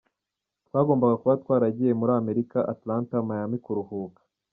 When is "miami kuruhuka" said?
3.27-4.21